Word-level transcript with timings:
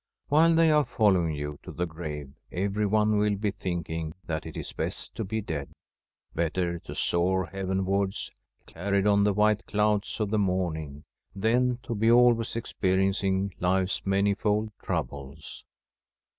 While 0.29 0.55
they 0.55 0.71
are 0.71 0.83
following 0.83 1.35
you 1.35 1.59
to 1.61 1.71
the 1.71 1.85
grave 1.85 2.33
everyone 2.51 3.19
wiU 3.19 3.39
be 3.39 3.51
thinking 3.51 4.15
that 4.25 4.47
it 4.47 4.57
is 4.57 4.73
best 4.73 5.13
to 5.13 5.23
be 5.23 5.41
dead— 5.41 5.69
better 6.33 6.79
to 6.79 6.95
soar 6.95 7.45
heavenwards, 7.45 8.31
carried 8.65 9.05
on 9.05 9.25
the 9.25 9.33
white 9.35 9.67
clouds 9.67 10.19
of 10.19 10.31
the 10.31 10.39
morning— 10.39 11.03
^than 11.39 11.79
to 11.83 11.93
be 11.93 12.09
always 12.09 12.55
experiencing 12.55 13.53
life's 13.59 14.03
manifold 14.03 14.71
troubles. 14.81 15.65